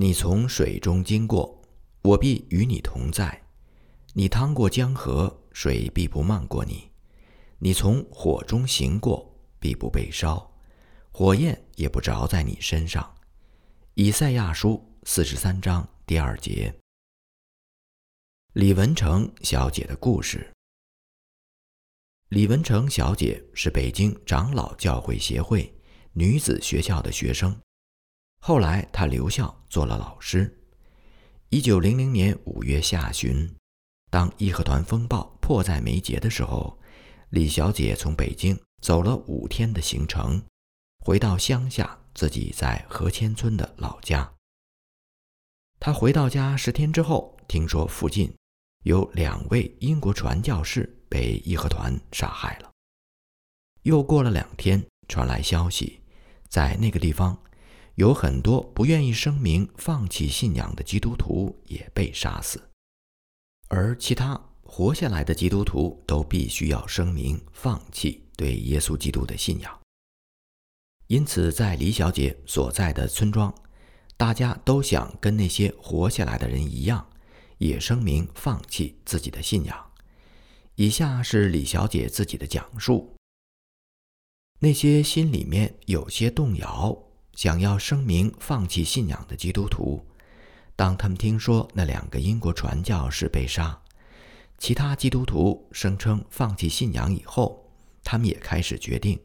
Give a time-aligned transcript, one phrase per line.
[0.00, 1.60] 你从水中经过，
[2.02, 3.36] 我必与你同在；
[4.12, 6.88] 你趟过江河，水必不漫过你；
[7.58, 10.56] 你从火中行过，必不被烧，
[11.10, 13.12] 火焰也不着在你身上。
[13.94, 16.72] 以赛亚书四十三章第二节。
[18.52, 20.48] 李文成小姐的故事。
[22.28, 25.74] 李文成小姐是北京长老教会协会
[26.12, 27.60] 女子学校的学生。
[28.40, 30.58] 后来，他留校做了老师。
[31.50, 33.54] 一九零零年五月下旬，
[34.10, 36.78] 当义和团风暴迫在眉睫的时候，
[37.30, 40.42] 李小姐从北京走了五天的行程，
[41.04, 44.32] 回到乡下自己在河千村的老家。
[45.80, 48.34] 她回到家十天之后，听说附近
[48.84, 52.70] 有两位英国传教士被义和团杀害了。
[53.82, 56.00] 又过了两天，传来消息，
[56.48, 57.36] 在那个地方。
[57.98, 62.62] 有很多不愿意声明放弃信仰的基督徒也被杀死，
[63.66, 69.80] 而其他活下来的基督徒都必须要声明放弃对耶稣基督的信仰。
[71.08, 73.52] 因此，在李小姐所在的村庄，
[74.16, 77.04] 大家都想跟那些活下来的人一样，
[77.58, 79.92] 也声明放弃自己的信仰。
[80.76, 83.16] 以下是李小姐自己的讲述：
[84.60, 87.07] 那些心里面有些动摇。
[87.38, 90.04] 想要声明放弃信仰的基督徒，
[90.74, 93.80] 当他们听说那两个英国传教士被杀，
[94.58, 97.64] 其他基督徒声称放弃信仰以后，
[98.02, 99.16] 他们也开始决定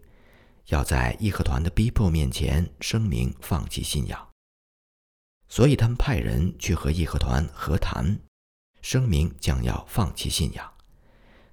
[0.68, 4.30] 要在义和团的逼迫面前声明放弃信仰。
[5.50, 8.20] 所以他们派人去和义和团和谈，
[8.84, 10.72] 声明将要放弃信仰。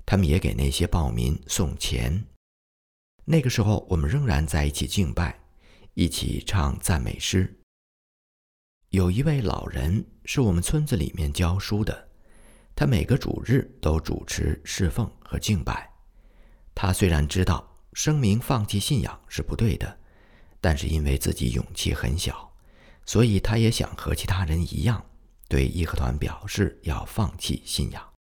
[0.05, 2.27] 他们也给那些暴民送钱。
[3.25, 5.41] 那个时候，我们仍然在一起敬拜。
[5.95, 7.59] 一起唱赞美诗。
[8.91, 12.09] 有一位老人是我们村子里面教书的，
[12.75, 15.89] 他每个主日都主持侍奉和敬拜。
[16.75, 19.99] 他虽然知道声明放弃信仰是不对的，
[20.61, 22.53] 但是因为自己勇气很小，
[23.07, 25.05] 所以他也想和其他人一样，
[25.49, 28.13] 对义和团表示要放弃信仰。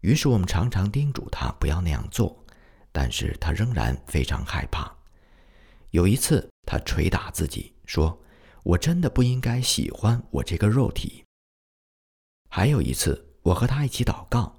[0.00, 2.44] 于是我们常常叮嘱他不要那样做，
[2.92, 4.94] 但是他仍然非常害怕。
[5.94, 6.50] 有一次。
[6.66, 8.18] 他捶打自己，说
[8.64, 11.22] ：“我真的不应该喜欢我这个肉体。”
[12.48, 14.58] 还有一次，我和他一起祷告，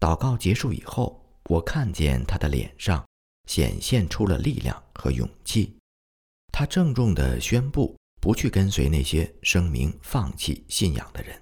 [0.00, 3.06] 祷告结束以后，我看见他的脸上
[3.46, 5.76] 显现出了力量和勇气。
[6.50, 11.38] 他郑重地宣布不去跟随那些声明放弃信仰的人。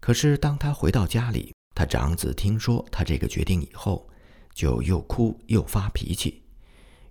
[0.00, 4.08] 可是，当他回到家里，他长子听说他这个决定以后，
[4.54, 6.42] 就又哭又发脾气。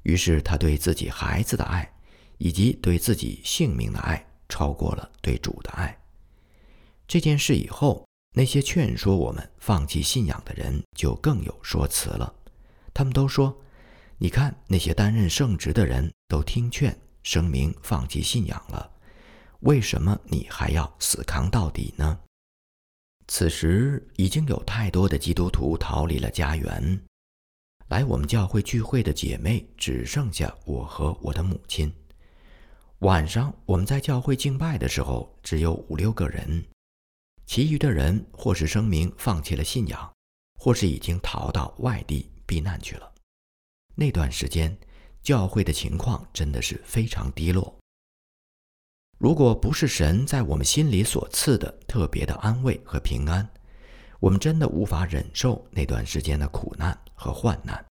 [0.03, 1.91] 于是他对自己孩子的爱，
[2.38, 5.97] 以及对自己性命的爱，超过了对主的爱。
[7.08, 8.06] 这件事以后，
[8.36, 12.34] 那些劝说我们放弃信仰的人就更有说辞了。
[12.94, 13.62] 他们都说
[14.18, 18.91] ：“你看，那些担任圣职的人都听劝，声明放弃信仰了，
[19.62, 22.19] 为什么你还要死扛到底呢？”
[23.30, 27.00] 此时已经有太多的基督徒逃离了家园。
[27.88, 31.92] 来我们教会聚会的姐妹只剩下我和我的母亲。
[33.00, 36.66] 晚上我们在教会敬拜的时候，只有五六个人，
[37.46, 40.12] 其余的人或是声明放弃了信仰，
[40.59, 43.09] 或是已经逃到外地避难去了。
[43.96, 44.78] 那段时间，
[45.24, 47.74] 教会的情况真的是非常低落。
[49.18, 53.48] 如果不是神在我们心里所赐的特别的安慰和平安，
[54.19, 57.85] 我们真的无法忍受那段时间的苦难和患难。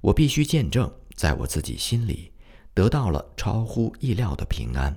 [0.00, 2.32] 我必须见证，在我自己心里
[2.72, 4.96] 得到了超乎意料的平安，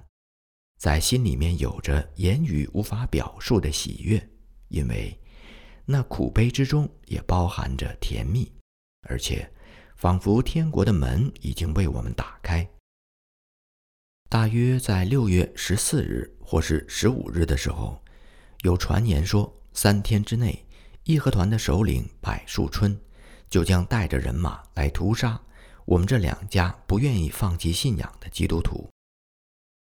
[0.77, 4.29] 在心里面有着言语无法表述的喜悦，
[4.67, 5.19] 因为
[5.85, 8.51] 那苦悲之中也包含着甜蜜，
[9.09, 9.51] 而且
[9.95, 12.69] 仿佛天国的门已经为我们打开。
[14.29, 17.99] 大约在六月十四日或是十五日的时候，
[18.63, 19.51] 有传言说。
[19.73, 20.65] 三天之内，
[21.05, 22.99] 义和团的首领柏树春
[23.51, 25.39] 就将带着人马来屠杀
[25.85, 28.89] 我们这两家不愿意放弃信仰的基督徒。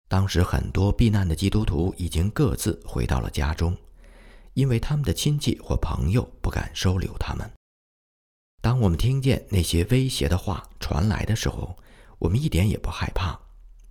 [0.09, 3.77] 当时很多避难的基督徒已经各自回到了家中，
[4.55, 7.49] 因为他们的亲戚或朋友不敢收留他们。
[8.61, 11.77] 当我们听见那些威胁的话传来的时候，
[12.19, 13.39] 我们一点也不害怕。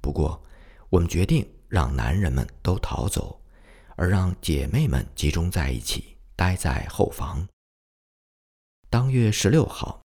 [0.02, 0.44] 不过，
[0.90, 3.40] 我们决定让男人们都逃走。
[3.96, 7.46] 而让姐妹们集中在一起，待在后房。
[8.92, 10.02] 当月十六号，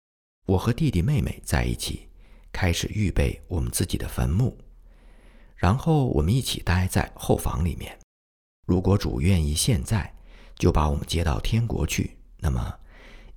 [0.47, 2.09] 我和弟弟妹妹在一起，
[2.51, 4.57] 开始预备我们自己的坟墓。
[5.55, 7.95] 然后我们一起待在后房里面。
[8.65, 10.11] 如果主愿意现在
[10.55, 12.75] 就把我们接到天国去，那么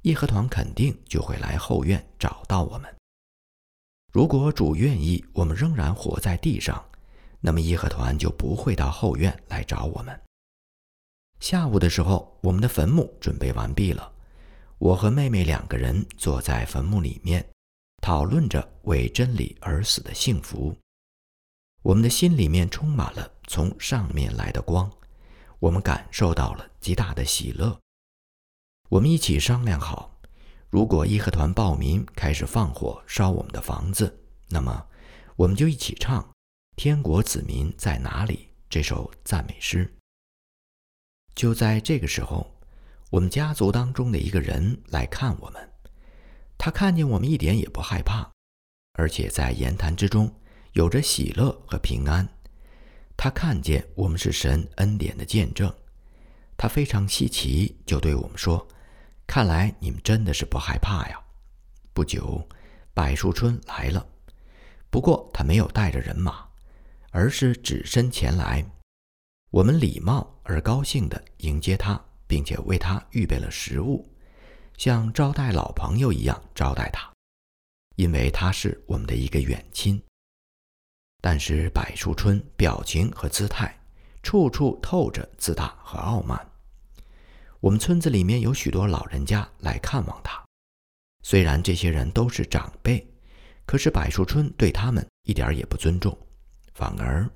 [0.00, 2.96] 义和团肯定就会来后院找到我们。
[4.14, 6.82] 如果主愿意我们仍然活在地上，
[7.40, 10.18] 那么义和团就不会到后院来找我们。
[11.38, 14.10] 下午的时候，我们的坟墓准备完毕了，
[14.78, 17.48] 我和妹妹两个人坐在坟墓里面，
[18.02, 20.76] 讨论着为真理而死的幸福。
[21.82, 24.90] 我们的心里面充满了从上面来的光，
[25.58, 27.78] 我们感受到了极大的喜乐。
[28.88, 30.18] 我们一起商量好，
[30.70, 34.18] 如果义和团暴民开始放火烧我们的房子，
[34.48, 34.86] 那么
[35.36, 36.22] 我们就一起唱
[36.76, 38.34] 《天国子民在哪里》
[38.68, 39.94] 这首赞美诗。
[41.34, 42.53] 就在这个时候，
[43.14, 45.70] 我们家族当中的一个人来看我们，
[46.58, 48.28] 他看见我们一点也不害怕，
[48.94, 50.34] 而且在言谈之中。
[50.72, 52.28] 有着喜乐和平安，
[53.16, 55.72] 他看见我们是神恩典的见证，
[56.56, 58.66] 他非常稀奇，就对我们说
[59.28, 61.20] ：“看来你们真的是不害怕呀。”
[61.94, 62.48] 不久，
[62.92, 64.04] 柏树春来了，
[64.90, 66.44] 不过他没有带着人马，
[67.12, 68.68] 而是只身前来。
[69.52, 74.08] 我们礼貌而高兴地迎接他，并且为他预备了食物，
[74.76, 77.12] 像招待老朋友一样招待他，
[77.96, 80.02] 因为他是我们的一个远亲。
[81.20, 83.78] 但是柏树春表情和姿态，
[84.22, 86.50] 处处透着自大和傲慢。
[87.60, 90.44] 我们村子里面有许多老人家来看望他，
[91.22, 93.06] 虽然这些人都是长辈，
[93.64, 96.14] 可是柏树春对他们一点也不尊重，
[96.74, 97.26] 反而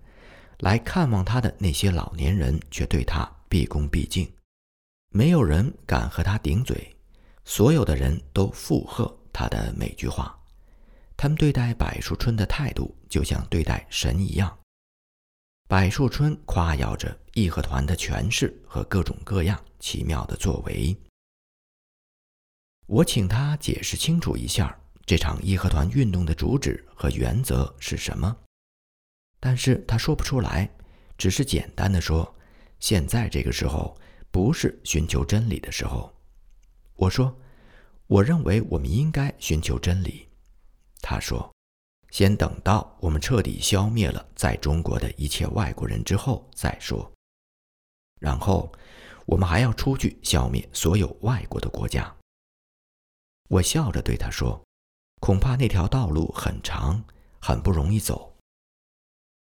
[0.58, 4.31] 来看望他的那些老年人却对他毕恭毕敬，
[5.19, 6.97] 没有人敢和他顶嘴，
[7.44, 10.38] 所有的人都附和他的每句话。
[11.17, 14.56] 他们对待柏树春的态度就像对待神一样。
[15.67, 20.97] 柏树春夸耀着义和团的权势和各种各样奇妙的作为。
[22.87, 28.37] 我请他解释清楚一下这场义和团运动的主旨和原则是什么，
[29.41, 30.70] 但是他说不出来，
[31.17, 32.32] 只是简单的说
[32.79, 33.99] ：“现在这个时候
[34.30, 36.14] 不是寻求真理的时候。”
[36.96, 37.38] 我说
[38.06, 40.28] ：“我认为我们应该寻求真理。”
[41.00, 41.54] 他说
[42.10, 47.10] ：“先等到我们彻底消灭了在中国的一切外国人之后再说。
[48.19, 48.72] 然后，
[49.26, 52.12] 我们还要出去消灭所有外国的国家。”
[53.48, 54.60] 我笑着对他说
[55.20, 57.02] ：“恐怕那条道路很长，
[57.40, 58.36] 很不容易走。”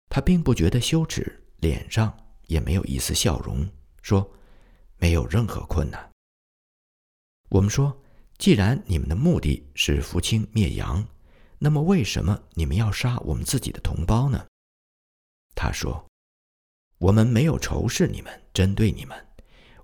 [0.08, 3.68] 他并不觉得羞耻，脸上也没有一丝笑容，
[4.00, 4.30] 说
[4.98, 6.10] ：“没有任何困难。”
[7.50, 8.02] 我们说
[8.38, 11.06] ：“既然你们的目的是扶清灭洋。”
[11.60, 14.46] 那么，为什么你们要杀我们自己的同胞呢？
[15.56, 16.06] 他说
[16.98, 19.26] ：“我们没有仇视你们，针对你们。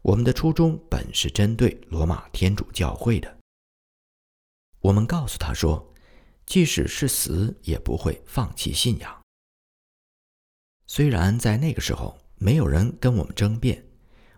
[0.03, 3.39] 我们的初衷本是针对罗马天主教会的。”
[4.79, 5.93] 我们告诉他说
[6.47, 9.23] ：“即使是死，也不会放弃信仰。”
[10.87, 13.84] 虽然在那个时候没有人跟我们争辩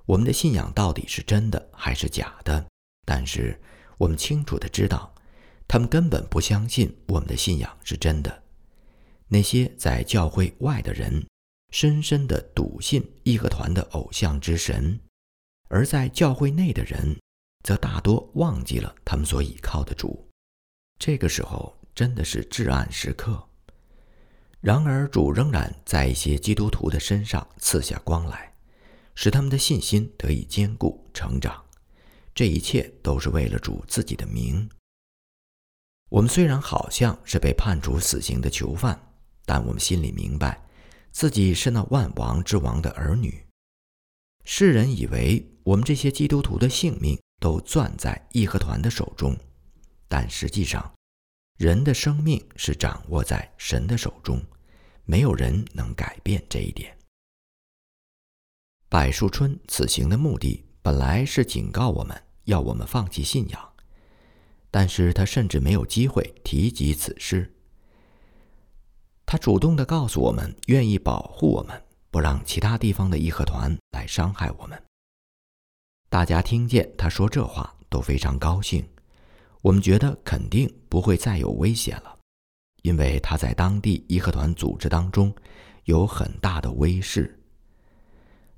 [0.07, 2.65] 我们的信仰到底是真的还是假的，
[3.05, 3.61] 但是
[3.99, 5.13] 我们清楚的知道。
[5.69, 8.43] 他们根本不相信我们的信仰是真的。
[9.27, 11.27] 那些在教会外的人，
[11.73, 14.97] 深深的笃信义和团的偶像之神；
[15.69, 17.19] 而在教会内的人，
[17.65, 20.31] 则大多忘记了他们所倚靠的主。
[21.01, 23.45] 这个时候真的是至暗时刻。
[24.61, 28.53] 然而，主仍然在一些基督徒的身上赐下光来，
[29.17, 31.61] 使他们的信心得以坚固成长。
[32.33, 34.69] 这一切都是为了主自己的名。
[36.09, 38.97] 我们虽然好像是被判处死刑的囚犯，
[39.45, 40.63] 但我们心里明白，
[41.11, 43.45] 自己是那万王之王的儿女。
[44.45, 49.37] 世人以为我们这些基督徒的性命都攥在义和团的手中，
[50.07, 50.95] 但实际上，
[51.59, 54.41] 人的生命是掌握在神的手中，
[55.05, 56.96] 没有人能改变这一点。
[58.89, 63.73] 柏树春此行的目的本来是警告我们，要我们放弃信仰。
[64.71, 67.53] 但是他甚至没有机会提及此事。
[69.25, 74.81] 他主动的告诉我们，愿意保护我们，不让其他地方的义和团来伤害我们。
[76.09, 78.87] 大家听见他说这话都非常高兴。
[79.63, 82.17] 我们觉得肯定不会再有危险了，
[82.83, 85.35] 因为他在当地义和团组织当中
[85.85, 87.37] 有很大的威势。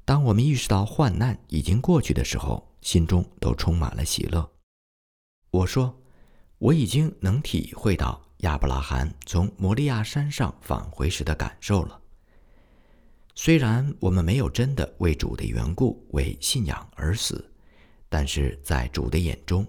[0.08, 4.50] 当我们意识到患难已经过去的时候，心中都充满了喜乐。
[5.50, 5.94] 我说。
[6.60, 12.00] 我已经能体会到亚伯拉罕从摩利亚山上返回时的感受了。
[13.36, 17.48] 虽然我们没有真的为主的缘故为信仰而死，
[18.08, 19.64] 但是在主的眼中，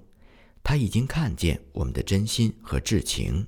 [0.64, 3.46] 他已经看见我们的真心和至情，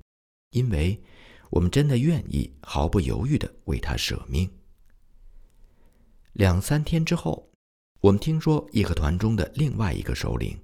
[0.52, 1.02] 因为
[1.50, 4.48] 我们真的愿意毫不犹豫地为他舍命。
[6.34, 7.50] 两三天之后，
[8.00, 10.60] 我们听说义和团中的另外一个首领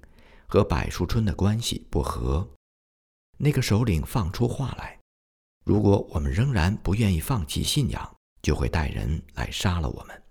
[0.48, 2.48] 和柏树春的关系不和，
[3.38, 5.00] 那个首领放出话来，
[5.66, 8.14] 如果我们仍然不愿意放弃信仰。
[8.40, 10.24] 就会带人来杀了我们。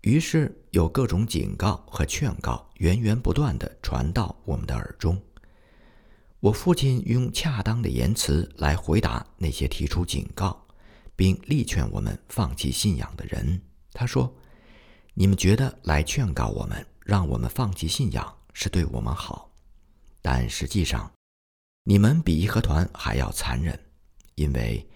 [0.00, 5.22] 于是有各种警告和劝告源源不断地传到我们的耳中。
[6.40, 10.66] 我父亲用恰当的言辞来回答那些提出警告，
[11.14, 13.62] 并力劝我们放弃信仰的人。
[13.94, 14.36] 他说
[15.14, 19.50] ：“你们觉得来劝告我们，让我们放弃信仰是对我们好，
[20.20, 21.10] 但实际上，
[21.84, 23.78] 你们比义和团还要残忍，
[24.34, 24.86] 因为。”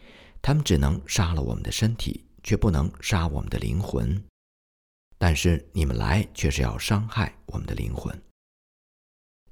[0.40, 4.24] 他们只能杀了我们的身体，却不能杀我们的灵魂。
[5.18, 8.22] 但是你们来却是要伤害我们的灵魂。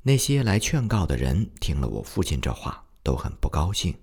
[0.02, 3.94] 那些来劝告的人听了我父亲这话，都很不高兴。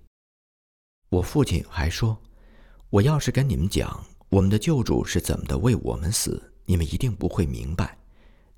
[1.07, 2.21] 我父亲还说
[2.91, 7.95] ：“我要是跟你们讲我们的救主是怎么的为我们死，你们一定不会明白。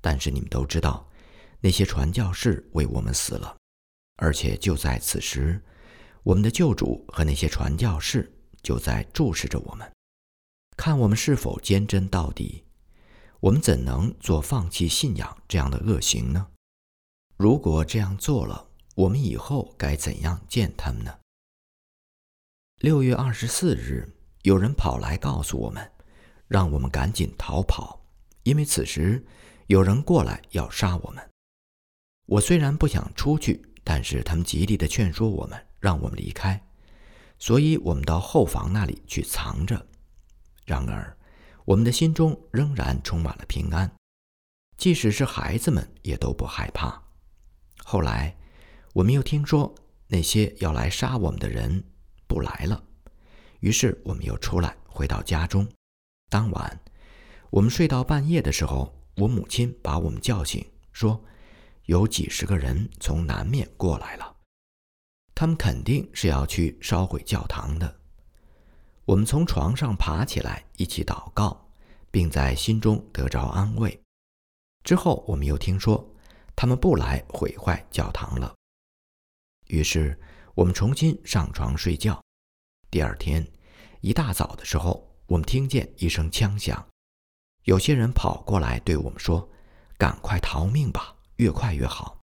[0.00, 1.06] 但是你们都知道，
[1.60, 3.54] 那些传教士为我们死了，
[4.16, 5.62] 而且就在此时。”
[6.24, 9.92] 我们的救主和那些传教士就在注视着我们，
[10.78, 12.64] 看我们是否坚贞到底。
[13.40, 16.48] 我们怎能做放弃信仰这样的恶行呢？
[17.36, 21.18] 如果这样做了，我们以后该怎样见他们呢？
[22.80, 24.15] 六月二十四日，
[24.46, 25.90] 有人跑来告诉我们，
[26.46, 28.00] 让我们赶紧逃跑，
[28.44, 29.26] 因为此时
[29.66, 31.30] 有人过来要杀我们。
[32.26, 35.60] 我虽然不想出去，但是他们极力的劝说我们。
[35.80, 36.60] 让我们离开，
[37.38, 39.84] 所以我们到后房那里去藏着。
[40.64, 41.16] 然而，
[41.64, 43.90] 我们的心中仍然充满了平安，
[44.76, 47.00] 即使是孩子们也都不害怕。
[47.84, 48.36] 后来，
[48.94, 49.72] 我们又听说
[50.06, 51.84] 那些要来杀我们的人
[52.26, 52.82] 不来了，
[53.66, 55.66] 于是我们又出来回到家中。
[56.30, 56.80] 当晚，
[57.50, 61.20] 我们睡到半夜的时候，我母亲把我们叫醒，说
[61.86, 64.36] 有几十个人从南面过来了。
[65.34, 67.92] 他们肯定是要去烧毁教堂的。
[69.04, 71.68] 我们从床上爬起来，一起祷告，
[72.12, 74.00] 并在心中得着安慰。
[74.84, 76.08] 之后，我们又听说
[76.54, 78.54] 他们不来毁坏教堂了。
[79.66, 80.16] 于是，
[80.54, 82.22] 我们重新上床睡觉。
[82.88, 83.44] 第二天
[84.06, 86.86] 一大早的时候，我们听见一声枪响，
[87.64, 89.50] 有些人跑过来对我们说
[89.98, 92.20] ：“赶快逃命吧，越快越好。”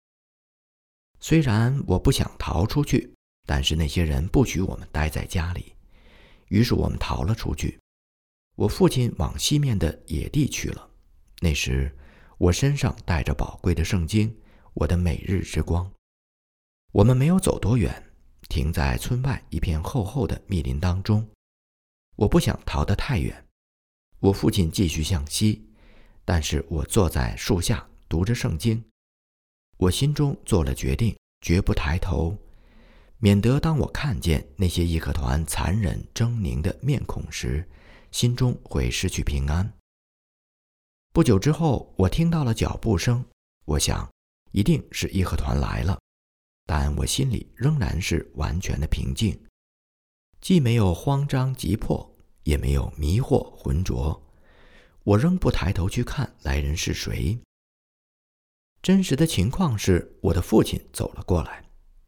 [1.21, 3.13] 虽然我不想逃出去，
[3.45, 5.75] 但是那些人不许我们待在家里，
[6.47, 7.77] 于是我们逃了出去。
[8.55, 10.89] 我父亲往西面的野地去了。
[11.41, 11.95] 那时
[12.39, 14.35] 我身上带着宝贵的圣经，
[14.73, 15.91] 我的每日之光。
[16.91, 18.11] 我们没有走多远，
[18.49, 21.23] 停在村外一片厚厚的密林当中。
[22.17, 23.45] 我不想逃得太远。
[24.19, 25.65] 我父亲继续向西，
[26.25, 28.83] 但是我坐在树下读着圣经。
[29.77, 32.35] 我心中做了决定，绝不抬头，
[33.19, 37.63] 免得当我看见那些义和团残忍狰狞的面孔时，
[38.11, 39.71] 心中会失去平安。
[41.13, 43.23] 不久之后，我听到了脚步声，
[43.65, 44.09] 我想，
[44.51, 45.99] 一定是义和团来了，
[46.65, 49.39] 但我心里仍然是完全的平静，
[50.41, 54.23] 既没有慌张急迫，也没有迷惑浑浊。
[55.03, 57.37] 我仍不抬头去看来人是谁。
[58.81, 61.63] 真实的情况是，我的父亲走了过来，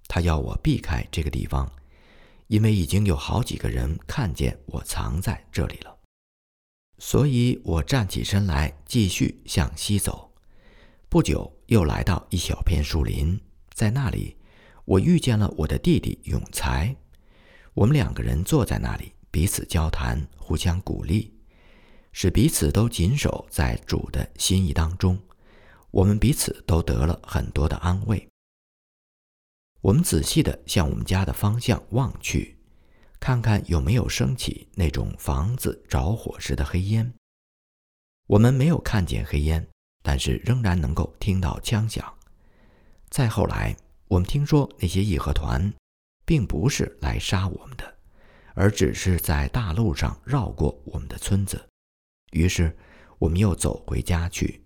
[0.08, 1.70] 他要我避开这个地方，
[2.48, 5.98] 因为已经有好几个人看见我藏在这里了。
[6.98, 10.32] 所以我站起身来，继续向西走。
[11.10, 13.40] 不久，又来到一小片树林，
[13.74, 14.38] 在那里，
[14.86, 16.96] 我遇见了我的弟弟永才。
[17.80, 21.34] 我们两个人坐在那里，彼此交谈，互相鼓励，
[22.12, 25.18] 使彼此都谨守在主的心意当中。
[25.90, 28.28] 我们彼此都得了很多的安慰。
[29.80, 32.58] 我们仔细地向我们家的方向望去，
[33.18, 37.14] 看看有没有升起那种房子着火时的黑烟。
[38.28, 39.66] 我们没有看见黑烟，
[40.04, 42.14] 但是仍然能够听到枪响。
[43.10, 43.74] 再后来，
[44.10, 45.74] 我们听说那些义和团
[46.30, 47.98] 并不是来杀我们的，
[48.54, 51.68] 而只是在大路上绕过我们的村子。
[52.34, 52.78] 于是，
[53.18, 54.64] 我们又走回家去。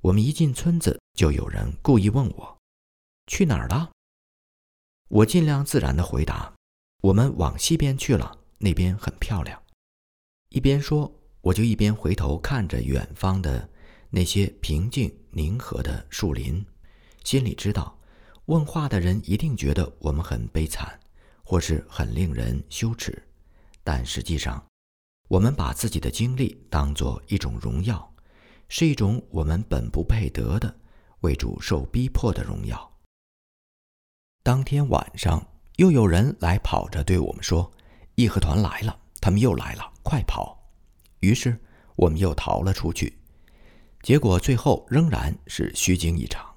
[0.00, 2.58] 我们一进村子，就有人故意问我
[3.28, 3.90] ：“去哪儿了？”
[5.08, 6.50] 我尽量自然地回答
[7.04, 9.62] ：“我们往西边去了，那边很漂亮。”
[10.48, 13.68] 一边说，我就一边回头看着远方的
[14.08, 16.64] 那些平静宁和的树林，
[17.22, 17.99] 心里知道，
[18.46, 20.98] 问话的人一定觉得我们很悲惨，
[21.44, 23.22] 或是很令人羞耻，
[23.84, 24.64] 但实际上，
[25.28, 28.12] 我们把自己的经历当作一种荣耀，
[28.68, 30.74] 是一种我们本不配得的
[31.20, 32.90] 为主受逼迫的荣耀。
[34.42, 37.70] 当天晚上，又有人来跑着对我们说
[38.16, 40.58] ：“义和团来了，他们又来了，快跑！”
[41.20, 41.56] 于是
[41.94, 43.16] 我们又逃了出去，
[44.02, 46.49] 结果最后仍然是虚惊一场。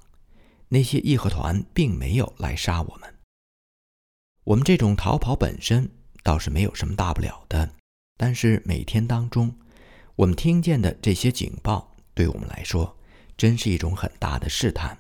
[0.74, 3.14] 那些义和团并没有来杀我们。
[4.44, 5.88] 我们这种逃跑本身
[6.24, 7.76] 倒是没有什么大不了的，
[8.18, 9.56] 但是每天当中，
[10.16, 12.98] 我们听见的这些警报，对我们来说，
[13.38, 14.98] 真是一种很大的试探，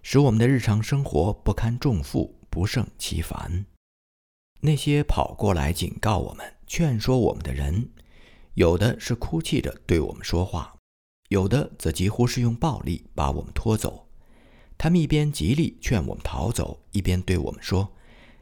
[0.00, 3.66] 使我们的日常生活不堪重负，不胜其烦。
[4.60, 7.90] 那些跑过来警告我们、劝说我们的人。
[8.54, 10.76] 有的是哭泣着对我们说话，
[11.30, 14.03] 有的则几乎是用暴力把我们拖走。
[14.76, 17.92] 他们一边极力劝我们逃走，一边对我们说：“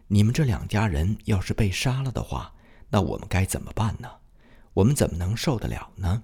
[0.08, 2.54] 你们这两家人要是被杀了的话，
[2.90, 4.10] 那我们该怎么办呢？
[4.74, 6.22] 我们怎么能受得了呢？”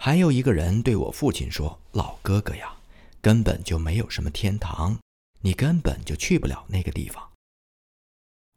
[0.00, 2.76] 还有一个人对我父亲说：“老哥哥呀，
[3.20, 4.98] 根本就没有什么天堂，
[5.40, 7.30] 你根本就去不了那个地方。”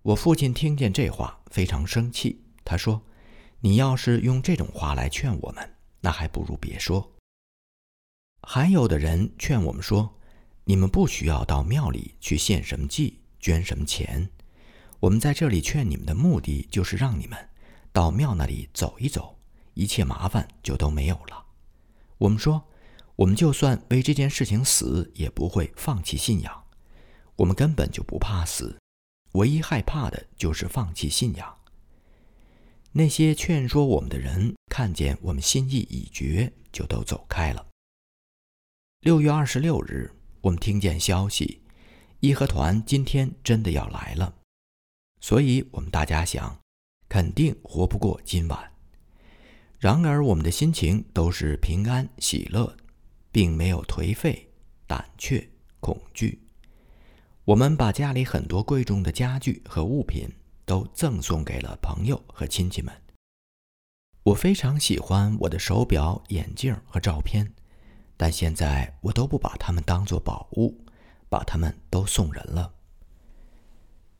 [0.03, 3.01] 我父亲听见这话非常生气，他说。
[3.63, 7.10] 你要是用这种话来劝我们，那还不如别说。
[8.43, 10.17] 还有的人劝我们说
[10.65, 14.29] ：“你们不需要到庙里去献什么祭、捐什么钱。
[14.99, 17.49] 我们在这里劝你们的目的，就是让你们
[17.91, 19.37] 到庙那里走一走，
[19.73, 21.45] 一切麻烦就都没有了。”
[22.17, 22.63] 我们说
[23.15, 26.63] ：“我们就算为这件事情死，也不会放弃信仰。
[27.37, 28.77] 我们根本就不怕死，
[29.33, 31.57] 唯一害怕的就是放弃信仰。”
[32.93, 37.70] 那些劝说我们的人看见我们心意已决，就都走开了。
[39.01, 40.11] 六月二十六日，
[40.41, 41.63] 我们听见消息，
[42.19, 44.35] 义和团今天真的要来了，
[45.19, 46.59] 所以我们大家想，
[47.09, 48.71] 肯定活不过今晚。
[49.79, 52.77] 然而，我们的心情都是平安喜乐，
[53.31, 54.47] 并没有颓废、
[54.85, 56.39] 胆怯、恐惧。
[57.45, 60.29] 我们把家里很多贵重的家具和物品。
[60.63, 62.95] 都赠送给了朋友和亲戚们。
[64.23, 67.51] 我非常喜欢我的手表、眼镜和照片，
[68.21, 70.77] 但现在我都不把它们当做宝物，
[71.27, 72.71] 把它们都送人了。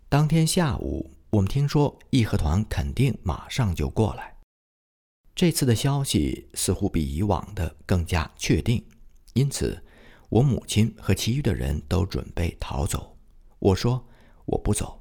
[0.09, 4.35] 当天下午，我们听说义和团肯定马上就过来。
[5.35, 8.83] 这次的消息似乎比以往的更加确定，
[9.33, 9.85] 因此
[10.29, 13.15] 我母亲和其余的人都准备逃走。
[13.59, 14.03] 我说
[14.45, 14.99] ：“我不走。”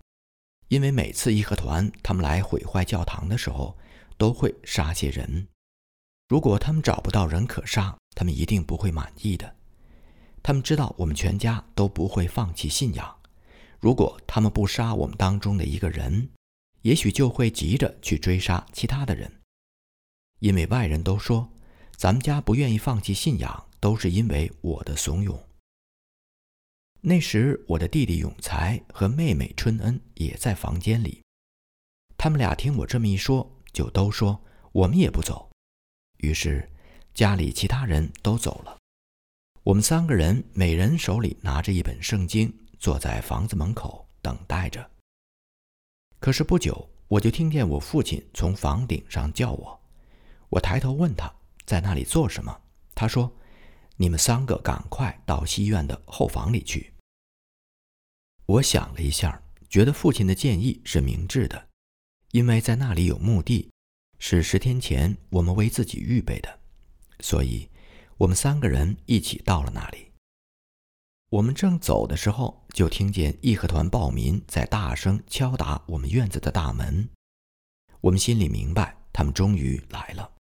[0.69, 3.79] 因为每次义和团他们来毁坏教堂的时候，
[4.19, 5.49] 都会杀些人。
[6.31, 9.57] 如果他们找不到人可杀，他们一定不会满意的。
[10.45, 13.17] 他们知道我们全家都不会放弃信仰。
[13.81, 16.29] 如果他们不杀我们当中的一个人，
[16.83, 19.41] 也许就会急着去追杀其他的人。
[20.39, 21.51] 因为外人都说，
[21.97, 25.37] 咱们家不愿意放弃信仰，都是因为我的怂恿。
[27.01, 31.25] 那时，我的弟弟永才和妹妹春恩也在房间里。
[32.17, 34.41] 他们俩听我这么一说，就都说
[34.71, 35.50] 我们也不走。
[36.23, 36.69] 于是，
[37.15, 38.79] 家里其他人都走了。
[39.63, 44.91] 我们三个人每人手里拿着一本圣经，坐在房子门口等待着。
[46.19, 49.81] 可是不久，我就听见我父亲从房顶上叫我。
[50.49, 51.33] 我抬头问他
[51.65, 52.61] 在那里做什么，
[52.95, 53.37] 他说。
[53.97, 56.95] 你们三个赶快到西院的后房里去。
[58.47, 61.69] 我想了一下，觉得父亲的建议是明智的，
[62.31, 63.71] 因为在那里有墓地，
[64.23, 66.61] 是十天前我们为自己预备的，
[67.21, 67.69] 所以
[68.19, 70.13] 我们三个人一起到了那里。
[71.31, 77.09] 我们正走的时候，就听见义和团暴民在大声敲打我们院子的大门。
[78.03, 80.31] 我们心里明白，他们终于来了。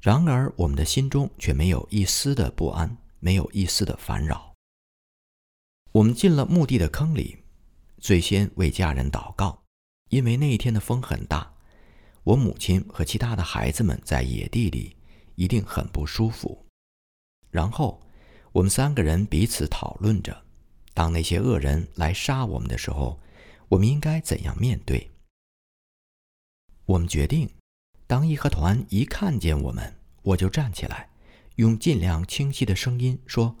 [0.00, 4.52] 然而，我们的心中却没有一丝的不安，没有一丝的烦扰。
[5.92, 7.44] 我们进了墓地的坑里，
[7.98, 9.62] 最先为家人祷告，
[10.08, 11.54] 因为那一天的风很大，
[12.22, 14.96] 我母亲和其他的孩子们在野地里
[15.34, 16.66] 一定很不舒服。
[17.50, 18.00] 然后，
[18.52, 20.44] 我们三个人彼此讨论着，
[20.94, 23.18] 当那些恶人来杀我们的时候，
[23.68, 25.10] 我们应该怎样面对。
[26.86, 27.48] 我们决定。
[28.06, 31.08] 当义和团一看见我们，我就站起来，
[31.54, 33.56] 用尽量清晰的声音说：“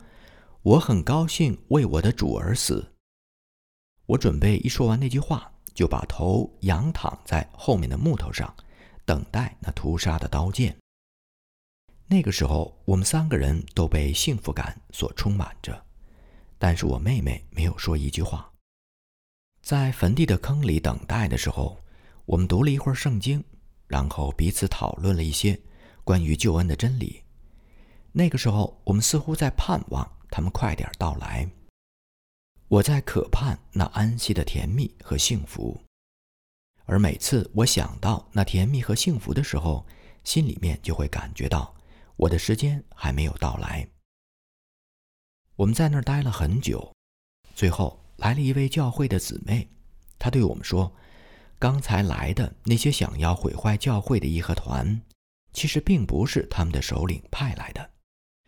[0.62, 2.92] 我很高兴为我的主而死。”
[4.06, 8.54] 我准备一说完那句话，就把头仰躺在后面的木头上，
[9.04, 10.76] 等待那屠杀的刀剑。
[12.06, 15.84] 那个时候，我们三个人都被幸福感所充满着，
[16.58, 18.50] 但是我妹妹没有说一句话。
[19.62, 21.78] 在坟地的坑里等待的时候，
[22.24, 23.44] 我们读了一会儿圣经，
[23.86, 25.60] 然后彼此讨论了一些
[26.02, 27.22] 关于救恩的真理。
[28.10, 31.48] 那个时候，我们似乎在盼望他们快点到来。
[32.70, 35.82] 我在渴盼那安息的甜蜜和幸福，
[36.84, 39.84] 而每次我想到那甜蜜和幸福的时候，
[40.22, 41.74] 心里面就会感觉到。
[42.14, 43.88] 我的时间还没有到来。
[45.56, 46.94] 我们在那儿待了很久，
[47.56, 49.68] 最后来了一位教会的姊妹，
[50.16, 50.94] 她对我们说
[51.58, 55.02] ：“刚才来的那些想要毁坏教会的义和团，
[55.52, 57.90] 其实并不是他们的首领派来的，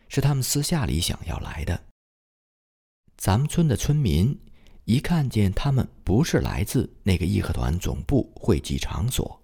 [0.07, 1.83] 是他们私下里想要来的。
[3.17, 4.37] 咱们村的村民
[4.85, 9.41] 一看见他们不是来自那个义和团总部会集场所，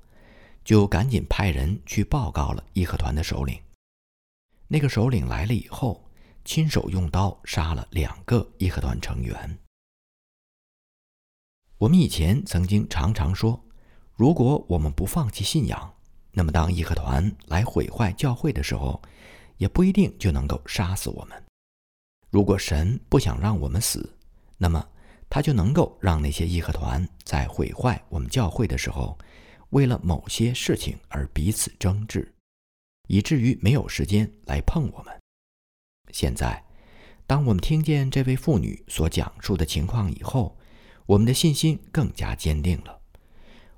[0.65, 3.59] 就赶紧派人去报告了义和团的首领。”
[4.67, 6.03] 那个首领来了以后，
[6.43, 9.57] 亲手用刀杀了两个义和团成员。
[11.77, 13.63] 我们以前曾经常常说，
[14.13, 15.93] 如果我们不放弃信仰，
[16.33, 19.01] 那么当义和团来毁坏教会的时候，
[19.57, 21.43] 也不一定就能够杀死我们。
[22.29, 24.15] 如果神不想让我们死，
[24.57, 24.85] 那么
[25.29, 29.17] 他就能够让那些义和团在毁坏我们教会的时候，
[29.69, 32.33] 为了某些事情而彼此争执。
[33.07, 35.19] 以至于没有时间来碰我们。
[36.11, 36.63] 现在，
[37.25, 40.55] 当我们听见这位妇女所讲述的情况以后，
[41.07, 42.99] 我们的信心更加坚定了。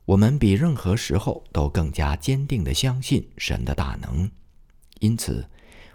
[0.03, 4.29] 我们比任何时候都更加坚定地相信神的大能。
[4.99, 5.49] 因此，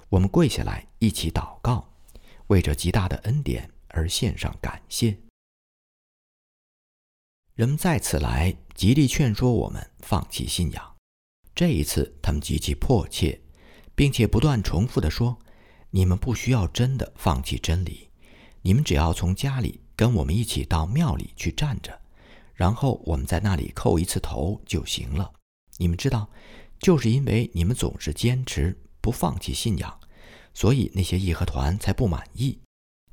[0.08, 1.86] 我们跪下来一起祷告，
[2.48, 5.18] 为这极大的恩典而献上感谢。
[7.54, 10.96] 人们再次来极力劝说我们放弃信仰。
[11.54, 13.40] 这一次，他们极其迫切，
[13.94, 15.38] 并且不断重复地说
[15.88, 18.10] ：“你们不需要真的放弃真理，
[18.60, 21.98] 你们只要从家里跟我们一起到庙里去站着，
[22.52, 25.32] 然后我们在那里叩一次头就行了。
[25.78, 26.28] 你们知道，
[26.78, 29.98] 就是因为你们总是坚持不放弃信仰，
[30.56, 32.58] 所以那些义和团才不满意。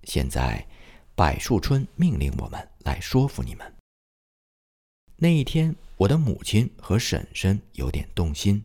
[0.06, 0.66] 现在，
[1.14, 3.76] 柏树春命令我们来说服你们。”
[5.18, 5.76] 那一天。
[5.96, 8.62] 我的母亲和婶婶有点动心，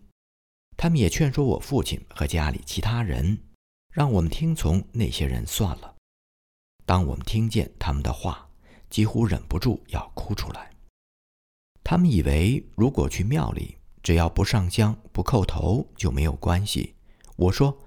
[0.77, 3.38] 他们也劝说我父亲和家里其他人，
[3.93, 5.95] 让我们听从那些人算了。
[6.85, 8.49] 当我们听见他们的话，
[8.88, 10.71] 几乎忍不住要哭出来。
[11.85, 16.97] 他们以为如果去庙里，只要不上香、不叩头就没有关系。
[17.37, 17.79] 我说，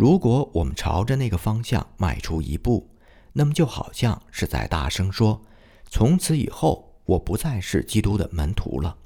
[0.00, 2.88] 如果我们朝着那个方向迈出一步，
[3.34, 5.44] 那么就好像是在大声说：
[5.90, 6.88] 从此以后。
[7.04, 8.96] 我不再是基督的门徒了。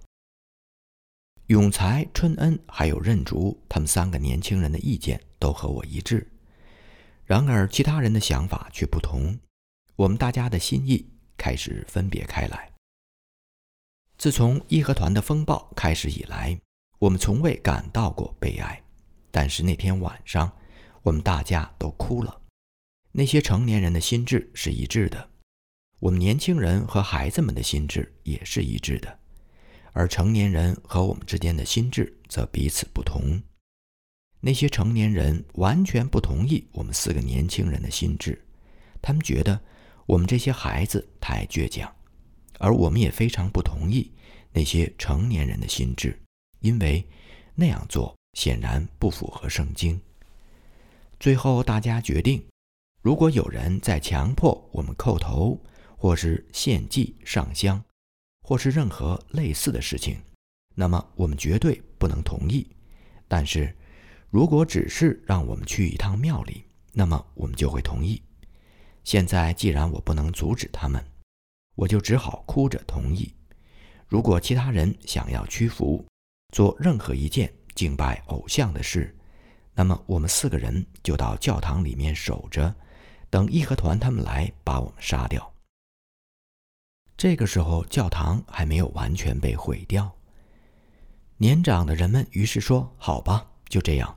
[1.46, 6.30] 永才、春恩还有任竹，他们三个年轻人的意见都和我一致。
[7.24, 9.38] 然而，其他人的想法却不同。
[9.96, 12.70] 我们大家的心意开始分别开来。
[14.18, 16.60] 自从义和团的风暴开始以来，
[16.98, 18.80] 我们从未感到过悲哀。
[19.30, 20.52] 但是那天晚上，
[21.04, 22.40] 我们大家都哭了。
[23.12, 25.30] 那些成年人的心智是一致的。
[26.00, 29.18] 我们年轻人和孩子们的心智也是一致的，
[29.92, 33.40] 而成年人和我们之间的心智则彼此不同。
[34.40, 38.42] 那些成年人完全不同意我们四个年轻人的心智，
[39.00, 39.58] 他们觉得
[40.06, 41.94] 我们这些孩子太倔强，
[42.58, 44.10] 而我们也非常不同意
[44.52, 46.18] 那些成年人的心智，
[46.60, 47.06] 因为
[47.54, 50.00] 那样做显然不符合圣经。
[51.24, 52.46] 最后，大家决定，
[53.00, 55.58] 如果有人在强迫我们叩头，
[55.96, 57.82] 或是献祭、上香，
[58.42, 60.18] 或是任何类似的事情，
[60.74, 62.68] 那么我们绝对不能同意。
[63.26, 63.74] 但是，
[64.28, 68.20] 如果只是让我们去一趟庙里，那么我们就会同意。
[69.02, 71.02] 现在既然我不能阻止他们，
[71.74, 73.34] 我就只好哭着同意。
[74.06, 76.06] 如果其他人想要屈服，
[76.52, 79.16] 做任何一件敬拜偶像的事，
[79.74, 82.74] 那么我们四个人就到教堂里面守着，
[83.28, 85.52] 等义和团他们来把我们杀掉。
[87.16, 90.12] 这个时候，教堂还没有完全被毁掉。
[91.36, 94.16] 年长的人们于是说：“好吧，就这样。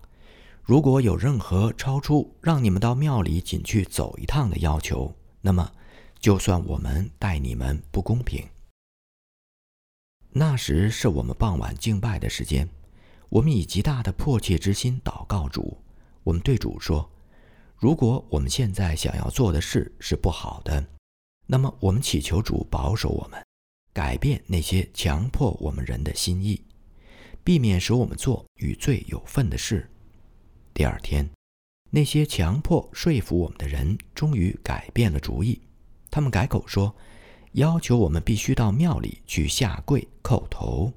[0.64, 5.72] 如果有任何超出让你们到庙里仅去走一趟的要求，那么
[6.20, 8.48] 就算我们待你们不公平。”
[10.30, 12.70] 那时是我们傍晚敬拜的时间，
[13.30, 15.78] 我们以极大的迫切之心祷告主。
[16.24, 17.10] 我们对主说
[17.78, 20.86] ：“如果我们现在想要做的事是不好的。”
[21.48, 23.42] 那么，我们祈求主保守我们，
[23.94, 26.62] 改变那些强迫我们人的心意，
[27.44, 29.90] 避免使我们做与罪有份的事。
[30.74, 31.30] 第二天，
[31.90, 35.62] 那些强迫说服我们的人终于改变了主意，
[36.12, 36.94] 他们改口说，
[37.54, 40.92] 要求我们必须到庙里去下跪叩头。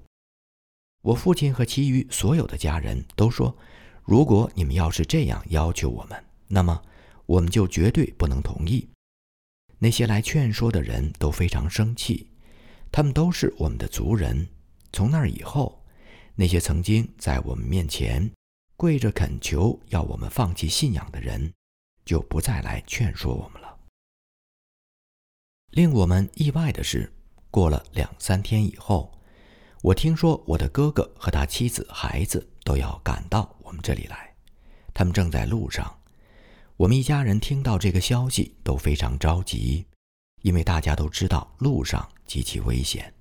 [1.03, 3.57] 我父亲和其余所有的家人都说，
[4.05, 6.83] 如果你们要是这样要求我们，那么
[7.27, 8.89] 我们就绝对不能同意。
[9.79, 12.29] 那些来劝说的人都非常生气，
[12.93, 14.47] 他们都是我们的族人。
[14.93, 15.83] 从那以后，
[16.35, 18.31] 那些曾经在我们面前
[18.77, 21.53] 跪着恳求要我们放弃信仰的人，
[22.05, 23.79] 就不再来劝说我们了。
[25.71, 27.11] 令我们意外的是，
[27.51, 29.20] 过了两三天以后，
[29.83, 34.35] 我听说我的哥哥和他妻子、孩子都要赶到我们这里来，
[34.93, 35.99] 他们正在路上。
[36.77, 39.87] 我们一家人听到这个消息都非常着急，
[40.43, 43.13] 因为大家都知道路上极其危险。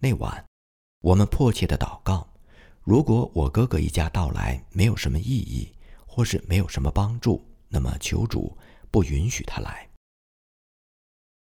[0.00, 0.44] 那晚，
[1.00, 2.28] 我们迫切的祷告：
[2.82, 5.72] 如果我哥哥一家到来没有什么意义，
[6.06, 8.58] 或是没有什么帮助，那么求主
[8.90, 9.88] 不允许他来。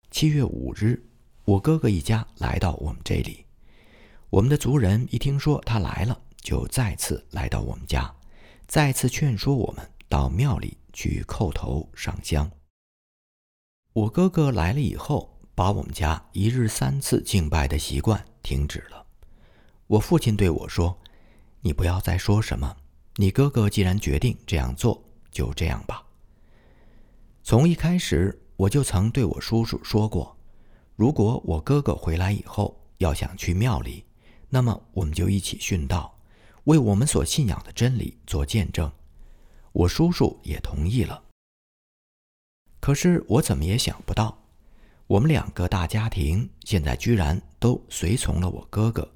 [0.09, 1.01] 七月五日，
[1.45, 3.45] 我哥哥一家来到我们这里，
[4.31, 8.11] 我们的族人一听说他来了，就再次来到我们家，
[8.65, 10.77] 再次劝说我们到庙里。
[10.93, 12.51] 去叩头上香。
[13.93, 19.05] 我哥哥来了以后，把我们家一日三次敬拜的习惯停止了。
[19.87, 20.99] 我父亲对我说
[21.63, 22.75] ：“你不要再说什么，
[23.15, 26.03] 你哥哥既然决定这样做，就这样吧。”
[27.41, 30.37] 从一开始，我就曾对我叔叔说过
[30.97, 34.03] ：“如果我哥哥回来以后要想去庙里，
[34.51, 36.19] 那么我们就一起殉道，
[36.65, 38.91] 为我们所信仰的真理做见证。”
[39.73, 41.23] 我叔叔也同意了。
[42.81, 44.37] 可是我怎么也想不到，
[45.07, 49.09] 我们两个大家庭现在居然都随从了我哥哥，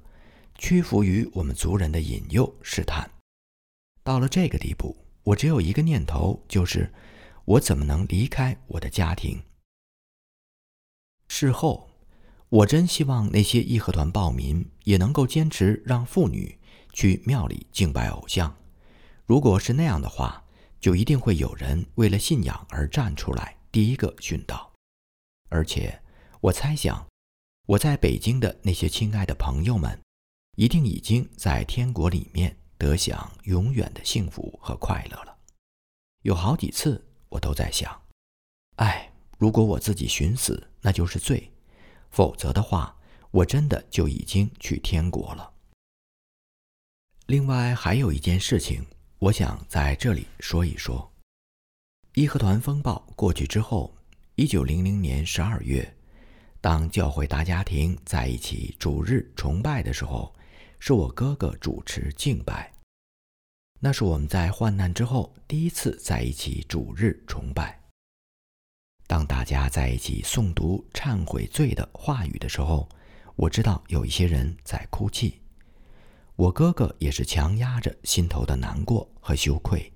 [0.56, 3.10] 屈服于我们族人的引诱试探。
[4.02, 6.90] 到了这个地步，我只有一个念头，就是
[7.44, 9.42] 我怎么能离开我的家庭？
[11.28, 11.85] 事后，
[12.48, 16.58] 我真希望那些义和团暴民也能够坚持让妇女
[16.92, 18.56] 去庙里敬拜偶像。
[19.24, 20.44] 如果是那样的话，
[20.80, 24.72] 就一定会有人为了信仰而站出来，第一个殉道。
[25.48, 26.00] 而且，
[26.40, 27.04] 我猜想，
[27.66, 30.00] 我在北京的那些亲爱的朋友们，
[30.56, 35.36] 一定已经在天国里面得享永远的幸福和快乐了。
[36.22, 38.02] 有好几次，我都在想：
[38.76, 41.50] 哎，如果我自己寻死，那就是罪；
[42.10, 42.96] 否则的话，
[43.30, 45.52] 我真的就已经去天国了。
[47.26, 48.84] 另外，还有一件事情。
[49.18, 51.10] 我想在这里说一说，
[52.12, 53.96] 义和团风暴过去之后，
[54.34, 55.96] 一九零零年十二月，
[56.60, 60.34] 当教会大家庭在一起主日崇拜的时候，
[60.78, 62.70] 是我哥哥主持敬拜。
[63.80, 67.80] 那是我们在患难之后第一次在一起主日崇拜。
[69.06, 72.88] 当大家在一起诵读忏悔罪的话语的时候，
[73.36, 75.40] 我知道有一些人在哭泣。
[76.34, 79.90] 我哥哥也是强压着心头的难过和羞愧，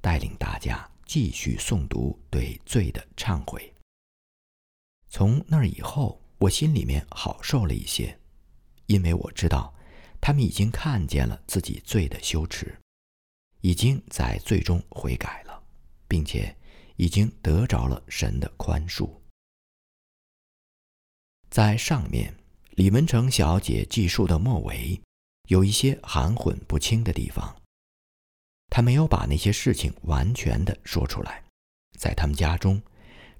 [0.00, 3.72] 带领大家继续诵读对罪的忏悔。
[5.08, 8.18] 从那儿以后，我心里面好受了一些，
[8.86, 9.72] 因为我知道
[10.20, 12.78] 他们已经看见了自己罪的羞耻，
[13.60, 15.62] 已经在最终悔改了，
[16.06, 16.54] 并且
[17.00, 19.10] 已经得着了神的宽恕。
[21.48, 22.34] 在上面，
[22.72, 25.00] 李文成小姐记述的末尾。
[25.48, 27.56] 有一些含混不清的地方，
[28.68, 31.42] 她没有把那些事情完全的说出来。
[31.98, 32.80] 在他们家中，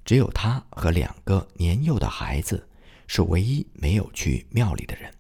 [0.07, 2.67] 只有她和两个年幼的孩子
[3.07, 5.15] 是唯一没有去庙里的人。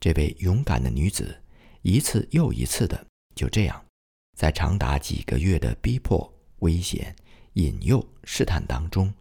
[0.00, 1.40] 这位勇敢的女子，
[1.82, 3.06] 一次又一次的
[3.36, 3.86] 就这样，
[4.36, 7.16] 在长达几个月的逼迫、危险、
[7.56, 9.12] 引诱、试探当中，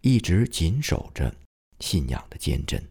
[0.00, 1.34] 一直紧守着
[1.80, 2.82] 信仰的坚贞。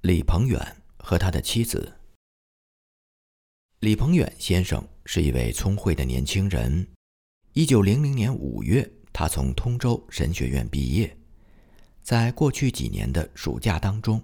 [0.00, 2.00] 李鹏远和他的妻子。
[3.78, 6.88] 李鹏远先生是一位聪慧的年轻人。
[7.52, 11.16] 一九零零年五月，他从通州神学院毕业。
[12.02, 14.20] 在过去几年的暑假当中，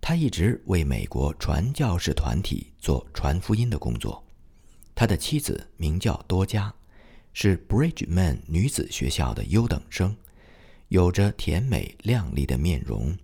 [0.00, 4.26] 他一直为美国传教士团体做传福音的工作。
[4.94, 6.74] 他的妻子名叫多佳，
[7.32, 10.16] 是 Bridgeman 女子学校的优等生，
[10.88, 13.16] 有着甜美靓丽的面容。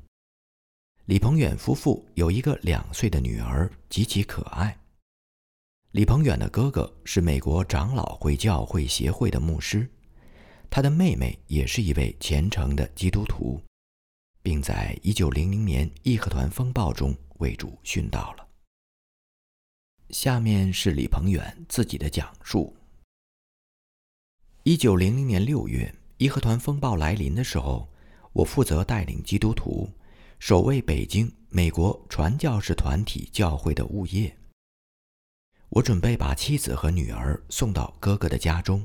[1.07, 4.79] 李鹏远夫妇有一个两岁的女儿，极其可爱。
[5.93, 9.89] 李鹏远的哥哥是美国长老会教会协会的牧师，
[10.69, 13.63] 他的妹妹也是一位虔诚的基督徒，
[14.43, 18.47] 并在1900年义和团风暴中为主殉道了。
[20.11, 22.76] 下面是李鹏远自己的讲述。
[24.67, 27.89] 一九零零年六月，义和团风暴来临的时候，
[28.33, 29.89] 我负责带领基督徒
[30.41, 34.37] 守卫北京美国传教士团体教会的物业。
[35.69, 38.85] 我准备把妻子和女儿送到哥哥的家中。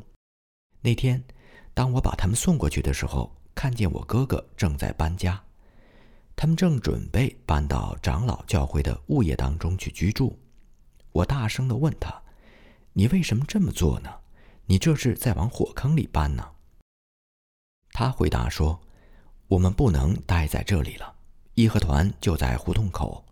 [0.81, 1.23] 那天，
[1.73, 5.41] 当我把他们送过去的时候，看见我哥哥正在搬家，
[6.35, 10.37] 他们正准备搬到长老教会的物业当中去居住。
[11.11, 12.21] 我大声地问他
[12.93, 14.20] ：“你为什么这么做呢？
[14.71, 16.51] 你这是在往火坑里搬呢？”
[17.91, 18.81] 他回答说
[19.49, 21.13] ：“我们不能待在这里了，
[21.55, 23.25] 义和团就在胡同口。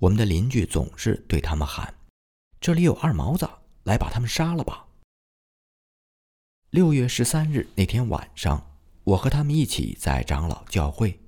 [0.00, 1.94] 我们的邻居总是对他们喊。”
[2.60, 3.48] 这里有二毛子，
[3.84, 4.88] 来把他们杀了吧。
[6.70, 11.20] 六月十三日那天晚上，我和他们一起在长老教会，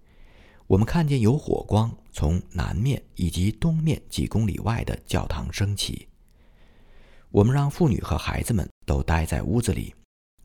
[0.67, 6.09] 我们看见有火光从南面以及东面几公里外的教堂升起。
[7.37, 9.95] 我们让妇女和孩子们都待在屋子里，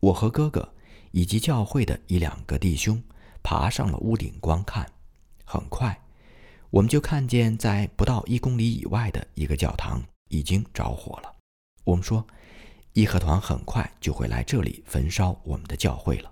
[0.01, 0.73] 我和哥哥
[1.11, 3.01] 以及教会的一两个弟兄
[3.41, 4.85] 爬上了屋顶观看。
[5.45, 5.97] 很快，
[6.69, 10.01] 我们就看见在不到一公里以外的一个教堂。
[10.27, 11.35] 已经着火了。
[11.83, 12.25] 我们说，
[12.93, 16.31] 义和团很快就会来这里焚烧我们的教会了。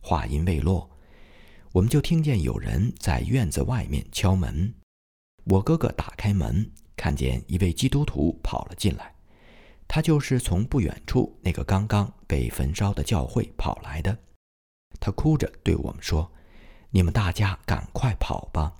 [0.00, 0.90] 话音未落，
[1.70, 4.74] 我们就听见有人在院子外面敲门。
[5.44, 9.11] 我哥哥打开门，看见一位基督徒跑了进来。
[9.94, 14.16] 他就是从不远处那个刚刚被焚烧的教会跑来的。
[14.98, 16.32] 他哭着对我们说
[16.88, 18.72] ：“你们大家赶快跑吧！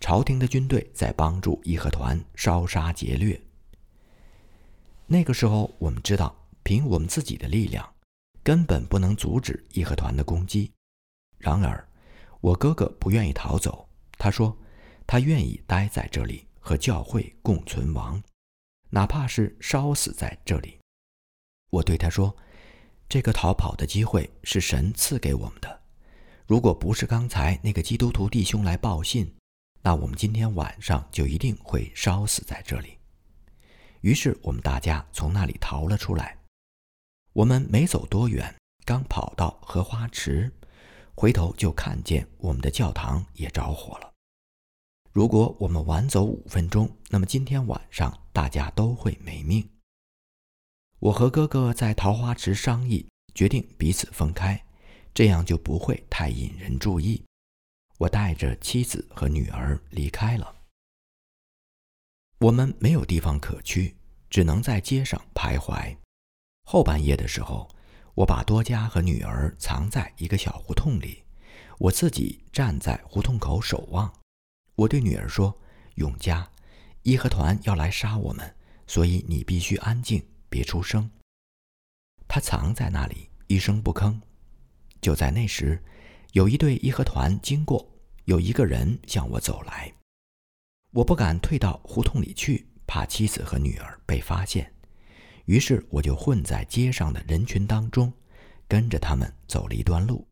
[0.00, 3.40] 朝廷的军队在帮助义和团烧杀劫掠。”
[5.06, 7.88] 那个时候，我们知道，凭我们自己的力量，
[8.42, 10.72] 根本不能阻止义和团的攻击。
[11.38, 11.88] 然而，
[12.40, 14.58] 我哥哥不愿意逃走，他说，
[15.06, 18.20] 他愿意待在这里和教会共存亡，
[18.90, 20.78] 哪怕是烧死在这里。
[21.70, 22.36] 我对他说
[23.08, 25.80] ：“这个逃跑的机会是神赐给我们的，
[26.46, 29.34] 如果不是刚才那个基督徒弟兄来报信，
[29.82, 32.96] 那我们今天晚上就一定会烧死在这里。”
[34.02, 36.38] 于是我们大家从那里逃了出来。
[37.32, 40.50] 我们没走多远，刚跑到荷花池，
[41.14, 44.12] 回头就看见我们的教堂也着火了。
[45.16, 49.66] 如果我们晚走五分钟，那么今天晚上大家都会没命。
[50.98, 54.62] 我和哥哥在桃花池商议，决定彼此分开，
[55.14, 57.24] 这样就不会太引人注意。
[57.96, 60.54] 我带着妻子和女儿离开了。
[62.40, 63.96] 我们没有地方可去，
[64.28, 65.96] 只能在街上徘徊。
[66.64, 67.66] 后半夜的时候，
[68.16, 71.24] 我把多佳和女儿藏在一个小胡同里，
[71.78, 74.12] 我自己站在胡同口守望。
[74.76, 75.58] 我对女儿说
[75.96, 76.50] ：“永嘉，
[77.02, 78.54] 义和团要来杀我们，
[78.86, 81.10] 所以你必须安静，别出声。”
[82.28, 84.20] 她藏在那里，一声不吭。
[85.00, 85.82] 就在那时，
[86.32, 87.88] 有一队义和团经过，
[88.26, 89.92] 有一个人向我走来。
[90.92, 94.72] 我不敢退到胡同里去，怕妻子和女儿被发现，
[95.46, 98.12] 于是我就混在街上的人群当中，
[98.68, 100.26] 跟着他们走了一段路，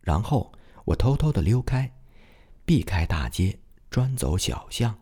[0.00, 0.52] 然后
[0.84, 1.90] 我偷偷地溜开，
[2.64, 3.58] 避开大街，
[3.90, 4.98] 专走小巷，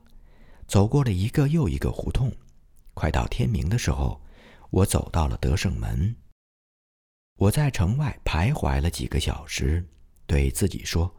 [0.66, 2.32] 走过了一个又一个胡同，
[2.94, 4.20] 快到天明的时候，
[4.70, 6.14] 我走到了德胜门。
[7.38, 9.86] 我在城外徘徊了几个小时，
[10.26, 11.14] 对自己说：“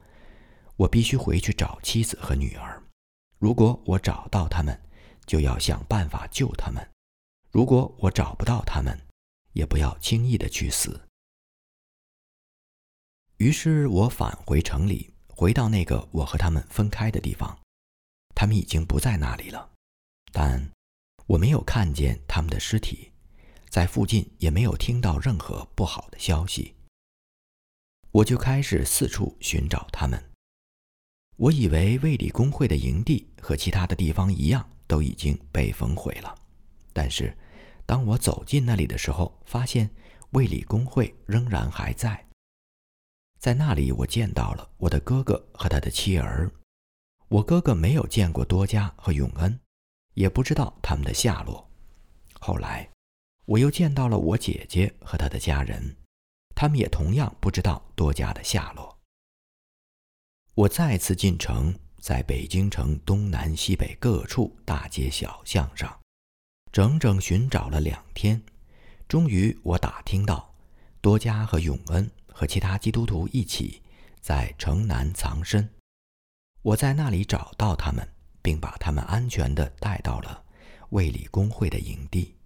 [0.75, 2.81] 我必须回去找妻子和女儿。”
[3.37, 4.81] 如果我找到他们，
[5.27, 6.81] 就要想办法救他们；
[7.51, 8.99] 如果我找不到他们，
[9.53, 10.99] 也不要轻易的去死。
[13.37, 17.59] 于是我返回城里，回到那个我和他们分开的地方。
[18.33, 19.69] 他们已经不在那里了，
[20.31, 20.71] 但
[21.27, 23.11] 我没有看见他们的尸体，
[23.69, 26.73] 在附近也没有听到任何不好的消息。
[28.09, 30.31] 我就开始四处寻找他们。
[31.35, 36.35] 我以为卫理公会的营地和其他的地方一样都已经被焚毁了，
[36.93, 37.37] 但是
[37.85, 39.87] 当我走进那里的时候，发现
[40.31, 42.26] 卫理公会仍然还在。
[43.37, 46.51] 在那里，我见到了我的哥哥和他的妻儿。
[47.27, 49.59] 我哥哥没有见过多加和永恩，
[50.13, 51.69] 也不知道他们的下落。
[52.39, 52.89] 后来，
[53.45, 55.95] 我又见到了我姐姐和她的家人，
[56.55, 58.97] 他们也同样不知道多加的下落。
[60.55, 65.99] 我再次进城，在北京城东南西北各处大街小巷上，
[66.71, 68.41] 整整寻找了两天，
[69.07, 70.55] 终于我打听到，
[71.01, 73.81] 多加和永恩和其他基督徒一起
[74.21, 75.67] 在城南藏身。
[76.61, 78.07] 我在那里找到他们，
[78.43, 80.43] 并把他们安全的带到了
[80.89, 82.36] 卫理公会的营地。